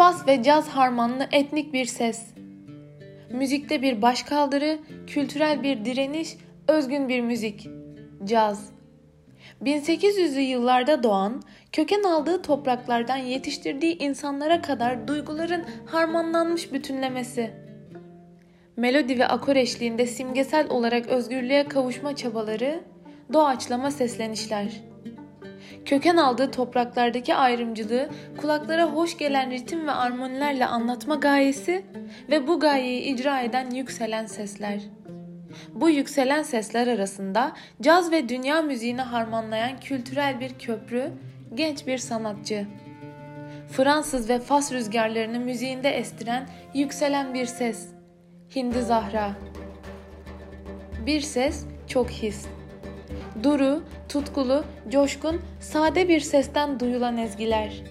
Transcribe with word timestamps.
Fas 0.00 0.26
ve 0.26 0.42
caz 0.42 0.68
harmanlı 0.68 1.28
etnik 1.32 1.72
bir 1.72 1.84
ses. 1.84 2.26
Müzikte 3.30 3.82
bir 3.82 4.02
başkaldırı, 4.02 4.78
kültürel 5.06 5.62
bir 5.62 5.84
direniş, 5.84 6.36
özgün 6.68 7.08
bir 7.08 7.20
müzik. 7.20 7.68
Caz. 8.24 8.72
1800'lü 9.62 10.40
yıllarda 10.40 11.02
doğan, 11.02 11.42
köken 11.72 12.02
aldığı 12.02 12.42
topraklardan 12.42 13.16
yetiştirdiği 13.16 13.98
insanlara 13.98 14.62
kadar 14.62 15.08
duyguların 15.08 15.64
harmanlanmış 15.86 16.72
bütünlemesi. 16.72 17.69
Melodi 18.76 19.18
ve 19.18 19.26
akor 19.26 19.56
eşliğinde 19.56 20.06
simgesel 20.06 20.68
olarak 20.68 21.06
özgürlüğe 21.06 21.64
kavuşma 21.68 22.16
çabaları, 22.16 22.80
doğaçlama 23.32 23.90
seslenişler 23.90 24.90
köken 25.84 26.16
aldığı 26.16 26.50
topraklardaki 26.50 27.34
ayrımcılığı 27.34 28.08
kulaklara 28.40 28.84
hoş 28.84 29.18
gelen 29.18 29.50
ritim 29.50 29.86
ve 29.86 29.92
armonilerle 29.92 30.66
anlatma 30.66 31.14
gayesi 31.14 31.84
ve 32.30 32.46
bu 32.46 32.60
gayeyi 32.60 33.02
icra 33.02 33.40
eden 33.40 33.70
yükselen 33.70 34.26
sesler. 34.26 34.80
Bu 35.74 35.90
yükselen 35.90 36.42
sesler 36.42 36.86
arasında 36.86 37.52
caz 37.80 38.12
ve 38.12 38.28
dünya 38.28 38.62
müziğini 38.62 39.00
harmanlayan 39.00 39.80
kültürel 39.80 40.40
bir 40.40 40.58
köprü, 40.58 41.10
genç 41.54 41.86
bir 41.86 41.98
sanatçı. 41.98 42.66
Fransız 43.68 44.28
ve 44.28 44.38
Fas 44.38 44.72
rüzgarlarını 44.72 45.40
müziğinde 45.40 45.90
estiren 45.90 46.48
yükselen 46.74 47.34
bir 47.34 47.46
ses. 47.46 47.88
Hindi 48.56 48.82
Zahra. 48.82 49.32
Bir 51.06 51.20
ses, 51.20 51.64
çok 51.86 52.10
his. 52.10 52.46
Duru, 53.42 53.82
tutkulu, 54.08 54.64
coşkun, 54.88 55.40
sade 55.60 56.08
bir 56.08 56.20
sesten 56.20 56.80
duyulan 56.80 57.18
ezgiler. 57.18 57.82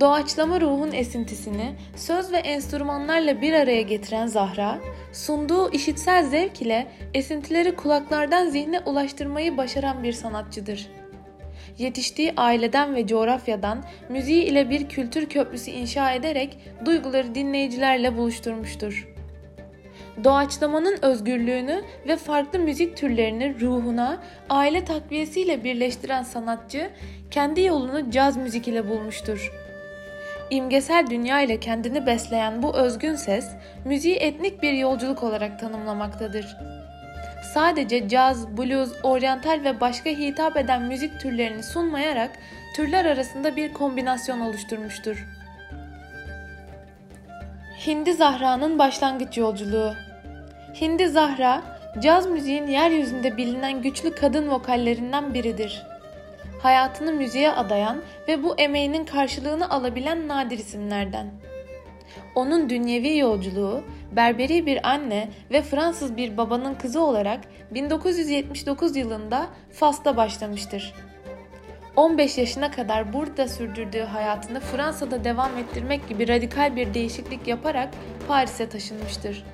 Doğaçlama 0.00 0.60
ruhun 0.60 0.92
esintisini 0.92 1.74
söz 1.96 2.32
ve 2.32 2.36
enstrümanlarla 2.36 3.40
bir 3.40 3.52
araya 3.52 3.82
getiren 3.82 4.26
Zahra, 4.26 4.78
sunduğu 5.12 5.70
işitsel 5.72 6.24
zevk 6.24 6.62
ile 6.62 6.86
esintileri 7.14 7.76
kulaklardan 7.76 8.48
zihne 8.48 8.80
ulaştırmayı 8.80 9.56
başaran 9.56 10.02
bir 10.02 10.12
sanatçıdır. 10.12 10.88
Yetiştiği 11.78 12.32
aileden 12.36 12.94
ve 12.94 13.06
coğrafyadan 13.06 13.84
müziği 14.08 14.44
ile 14.44 14.70
bir 14.70 14.88
kültür 14.88 15.28
köprüsü 15.28 15.70
inşa 15.70 16.12
ederek 16.12 16.58
duyguları 16.84 17.34
dinleyicilerle 17.34 18.16
buluşturmuştur 18.16 19.11
doğaçlamanın 20.24 20.98
özgürlüğünü 21.02 21.82
ve 22.08 22.16
farklı 22.16 22.58
müzik 22.58 22.96
türlerini 22.96 23.60
ruhuna, 23.60 24.22
aile 24.50 24.84
takviyesiyle 24.84 25.64
birleştiren 25.64 26.22
sanatçı 26.22 26.90
kendi 27.30 27.62
yolunu 27.62 28.10
caz 28.10 28.36
müzik 28.36 28.68
ile 28.68 28.88
bulmuştur. 28.88 29.52
İmgesel 30.50 31.06
dünya 31.10 31.40
ile 31.40 31.60
kendini 31.60 32.06
besleyen 32.06 32.62
bu 32.62 32.76
özgün 32.76 33.14
ses, 33.14 33.48
müziği 33.84 34.16
etnik 34.16 34.62
bir 34.62 34.72
yolculuk 34.72 35.22
olarak 35.22 35.60
tanımlamaktadır. 35.60 36.56
Sadece 37.54 38.08
caz, 38.08 38.56
blues, 38.56 38.92
oryantal 39.02 39.60
ve 39.64 39.80
başka 39.80 40.10
hitap 40.10 40.56
eden 40.56 40.82
müzik 40.82 41.20
türlerini 41.20 41.62
sunmayarak 41.62 42.30
türler 42.76 43.04
arasında 43.04 43.56
bir 43.56 43.72
kombinasyon 43.72 44.40
oluşturmuştur. 44.40 45.26
Hindi 47.86 48.12
Zahra'nın 48.12 48.78
başlangıç 48.78 49.38
yolculuğu 49.38 49.94
Hindi 50.80 51.08
Zahra, 51.08 51.62
caz 52.02 52.26
müziğin 52.26 52.66
yeryüzünde 52.66 53.36
bilinen 53.36 53.82
güçlü 53.82 54.14
kadın 54.14 54.50
vokallerinden 54.50 55.34
biridir. 55.34 55.82
Hayatını 56.62 57.12
müziğe 57.12 57.52
adayan 57.52 58.02
ve 58.28 58.42
bu 58.42 58.54
emeğinin 58.58 59.04
karşılığını 59.04 59.70
alabilen 59.70 60.28
nadir 60.28 60.58
isimlerden. 60.58 61.30
Onun 62.34 62.70
dünyevi 62.70 63.16
yolculuğu, 63.18 63.82
Berberi 64.12 64.66
bir 64.66 64.88
anne 64.88 65.28
ve 65.50 65.62
Fransız 65.62 66.16
bir 66.16 66.36
babanın 66.36 66.74
kızı 66.74 67.00
olarak 67.00 67.40
1979 67.70 68.96
yılında 68.96 69.46
Fas'ta 69.72 70.16
başlamıştır. 70.16 70.94
15 71.96 72.38
yaşına 72.38 72.70
kadar 72.70 73.12
burada 73.12 73.48
sürdürdüğü 73.48 74.02
hayatını 74.02 74.60
Fransa'da 74.60 75.24
devam 75.24 75.58
ettirmek 75.58 76.08
gibi 76.08 76.28
radikal 76.28 76.76
bir 76.76 76.94
değişiklik 76.94 77.46
yaparak 77.46 77.88
Paris'e 78.28 78.68
taşınmıştır. 78.68 79.44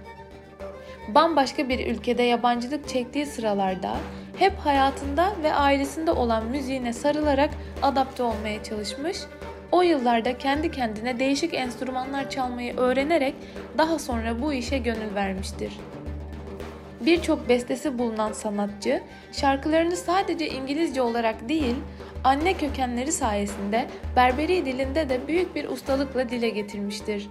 Bambaşka 1.08 1.68
bir 1.68 1.86
ülkede 1.86 2.22
yabancılık 2.22 2.88
çektiği 2.88 3.26
sıralarda 3.26 3.96
hep 4.38 4.58
hayatında 4.58 5.32
ve 5.42 5.54
ailesinde 5.54 6.10
olan 6.10 6.46
müziğine 6.46 6.92
sarılarak 6.92 7.50
adapte 7.82 8.22
olmaya 8.22 8.62
çalışmış, 8.62 9.18
o 9.72 9.82
yıllarda 9.82 10.38
kendi 10.38 10.70
kendine 10.70 11.18
değişik 11.18 11.54
enstrümanlar 11.54 12.30
çalmayı 12.30 12.76
öğrenerek 12.76 13.34
daha 13.78 13.98
sonra 13.98 14.42
bu 14.42 14.52
işe 14.52 14.78
gönül 14.78 15.14
vermiştir. 15.14 15.72
Birçok 17.00 17.48
bestesi 17.48 17.98
bulunan 17.98 18.32
sanatçı, 18.32 19.02
şarkılarını 19.32 19.96
sadece 19.96 20.48
İngilizce 20.48 21.02
olarak 21.02 21.48
değil, 21.48 21.76
anne 22.24 22.54
kökenleri 22.54 23.12
sayesinde 23.12 23.86
Berberi 24.16 24.66
dilinde 24.66 25.08
de 25.08 25.28
büyük 25.28 25.54
bir 25.54 25.68
ustalıkla 25.68 26.28
dile 26.28 26.48
getirmiştir. 26.48 27.28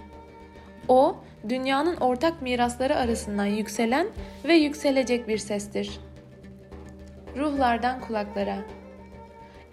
O, 0.88 1.16
dünyanın 1.48 1.96
ortak 1.96 2.42
mirasları 2.42 2.96
arasından 2.96 3.46
yükselen 3.46 4.06
ve 4.44 4.54
yükselecek 4.54 5.28
bir 5.28 5.38
sestir. 5.38 6.00
Ruhlardan 7.36 8.00
kulaklara. 8.00 8.58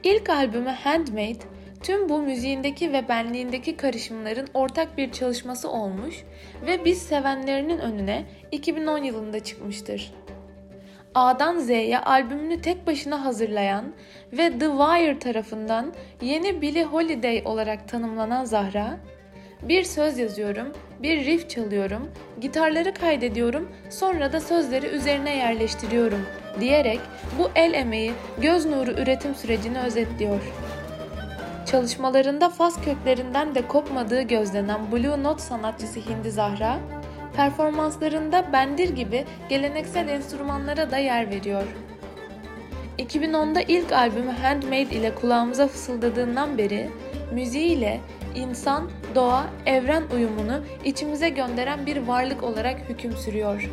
İlk 0.03 0.29
albümü 0.29 0.69
Handmade, 0.69 1.39
tüm 1.83 2.09
bu 2.09 2.21
müziğindeki 2.21 2.93
ve 2.93 3.07
benliğindeki 3.07 3.77
karışımların 3.77 4.47
ortak 4.53 4.97
bir 4.97 5.11
çalışması 5.11 5.69
olmuş 5.71 6.23
ve 6.65 6.85
biz 6.85 7.01
sevenlerinin 7.01 7.79
önüne 7.79 8.25
2010 8.51 8.97
yılında 8.97 9.39
çıkmıştır. 9.39 10.13
A'dan 11.15 11.59
Z'ye 11.59 11.99
albümünü 11.99 12.61
tek 12.61 12.87
başına 12.87 13.25
hazırlayan 13.25 13.85
ve 14.33 14.59
The 14.59 14.65
Wire 14.65 15.19
tarafından 15.19 15.93
yeni 16.21 16.61
Billie 16.61 16.83
Holiday 16.83 17.41
olarak 17.45 17.87
tanımlanan 17.87 18.45
Zahra, 18.45 18.97
bir 19.61 19.83
söz 19.83 20.17
yazıyorum, 20.17 20.67
bir 20.99 21.25
riff 21.25 21.49
çalıyorum, 21.49 22.11
gitarları 22.41 22.93
kaydediyorum, 22.93 23.71
sonra 23.89 24.33
da 24.33 24.41
sözleri 24.41 24.85
üzerine 24.85 25.35
yerleştiriyorum 25.35 26.25
diyerek 26.59 26.99
bu 27.37 27.49
el 27.55 27.73
emeği, 27.73 28.11
göz 28.41 28.65
nuru 28.65 28.91
üretim 28.91 29.35
sürecini 29.35 29.79
özetliyor. 29.79 30.41
Çalışmalarında 31.65 32.49
Fas 32.49 32.81
köklerinden 32.85 33.55
de 33.55 33.67
kopmadığı 33.67 34.21
gözlenen 34.21 34.91
Blue 34.91 35.23
Note 35.23 35.43
sanatçısı 35.43 35.99
Hindi 35.99 36.31
Zahra, 36.31 36.79
performanslarında 37.35 38.53
bendir 38.53 38.89
gibi 38.89 39.25
geleneksel 39.49 40.07
enstrümanlara 40.07 40.91
da 40.91 40.97
yer 40.97 41.29
veriyor. 41.29 41.63
2010'da 42.99 43.61
ilk 43.61 43.91
albümü 43.91 44.31
Handmade 44.31 44.95
ile 44.95 45.15
kulağımıza 45.15 45.67
fısıldadığından 45.67 46.57
beri 46.57 46.89
müziğiyle 47.33 47.99
insan, 48.35 48.89
doğa, 49.15 49.45
evren 49.65 50.03
uyumunu 50.15 50.61
içimize 50.85 51.29
gönderen 51.29 51.85
bir 51.85 51.97
varlık 51.97 52.43
olarak 52.43 52.79
hüküm 52.89 53.17
sürüyor. 53.17 53.69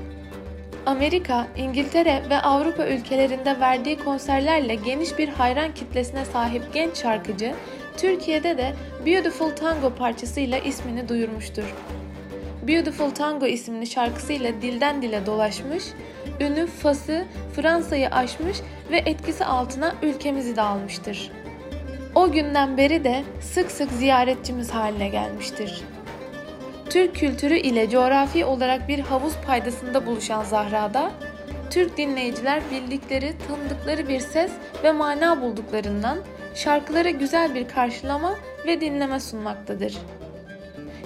Amerika, 0.86 1.46
İngiltere 1.56 2.22
ve 2.30 2.38
Avrupa 2.38 2.86
ülkelerinde 2.86 3.60
verdiği 3.60 3.98
konserlerle 3.98 4.74
geniş 4.74 5.18
bir 5.18 5.28
hayran 5.28 5.74
kitlesine 5.74 6.24
sahip 6.24 6.74
genç 6.74 6.96
şarkıcı, 6.96 7.54
Türkiye'de 7.96 8.58
de 8.58 8.72
Beautiful 9.06 9.50
Tango 9.50 9.94
parçasıyla 9.94 10.58
ismini 10.58 11.08
duyurmuştur. 11.08 11.74
Beautiful 12.62 13.10
Tango 13.10 13.46
isimli 13.46 13.86
şarkısıyla 13.86 14.62
dilden 14.62 15.02
dile 15.02 15.26
dolaşmış, 15.26 15.84
ünü 16.40 16.66
Fas'ı, 16.66 17.24
Fransa'yı 17.56 18.08
aşmış 18.08 18.56
ve 18.90 18.98
etkisi 18.98 19.44
altına 19.44 19.94
ülkemizi 20.02 20.56
de 20.56 20.62
almıştır. 20.62 21.30
O 22.14 22.32
günden 22.32 22.76
beri 22.76 23.04
de 23.04 23.24
sık 23.40 23.70
sık 23.70 23.92
ziyaretçimiz 23.92 24.70
haline 24.70 25.08
gelmiştir. 25.08 25.82
Türk 26.90 27.14
kültürü 27.14 27.56
ile 27.56 27.90
coğrafi 27.90 28.44
olarak 28.44 28.88
bir 28.88 28.98
havuz 28.98 29.36
paydasında 29.46 30.06
buluşan 30.06 30.44
Zahra'da, 30.44 31.10
Türk 31.70 31.96
dinleyiciler 31.96 32.62
bildikleri, 32.70 33.32
tanıdıkları 33.48 34.08
bir 34.08 34.20
ses 34.20 34.52
ve 34.84 34.92
mana 34.92 35.42
bulduklarından 35.42 36.18
şarkılara 36.54 37.10
güzel 37.10 37.54
bir 37.54 37.68
karşılama 37.68 38.34
ve 38.66 38.80
dinleme 38.80 39.20
sunmaktadır. 39.20 39.98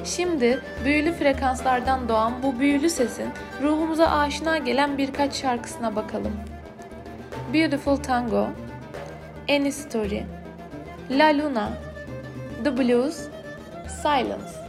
Şimdi 0.05 0.61
büyülü 0.85 1.13
frekanslardan 1.13 2.09
doğan 2.09 2.33
bu 2.43 2.59
büyülü 2.61 2.91
sesin 2.91 3.29
ruhumuza 3.63 4.07
aşina 4.07 4.59
gelen 4.59 4.99
birkaç 4.99 5.35
şarkısına 5.35 5.97
bakalım. 5.97 6.33
Beautiful 7.55 7.97
Tango, 7.97 8.47
Any 9.49 9.73
Story, 9.73 10.25
La 11.11 11.29
Luna, 11.29 11.69
The 12.65 12.79
Blues, 12.79 13.29
Silence. 14.03 14.66